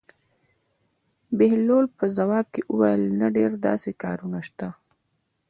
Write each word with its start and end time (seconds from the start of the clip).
بهلول 1.37 1.85
په 1.97 2.05
ځواب 2.17 2.45
کې 2.53 2.61
وویل: 2.71 3.03
نه 3.19 3.27
ډېر 3.37 3.51
داسې 3.67 3.91
کارونه 4.03 4.39
شته. 4.47 4.67